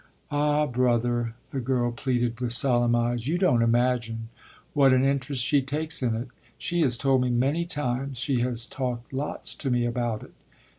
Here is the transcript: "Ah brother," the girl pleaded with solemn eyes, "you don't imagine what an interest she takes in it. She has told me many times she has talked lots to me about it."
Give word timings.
"Ah 0.31 0.65
brother," 0.65 1.35
the 1.51 1.59
girl 1.59 1.91
pleaded 1.91 2.39
with 2.41 2.53
solemn 2.53 2.95
eyes, 2.95 3.27
"you 3.27 3.37
don't 3.37 3.61
imagine 3.61 4.29
what 4.73 4.93
an 4.93 5.05
interest 5.05 5.45
she 5.45 5.61
takes 5.61 6.01
in 6.01 6.15
it. 6.15 6.29
She 6.57 6.81
has 6.81 6.97
told 6.97 7.21
me 7.21 7.29
many 7.29 7.65
times 7.67 8.17
she 8.17 8.39
has 8.39 8.65
talked 8.65 9.13
lots 9.13 9.53
to 9.53 9.69
me 9.69 9.85
about 9.85 10.23
it." 10.23 10.33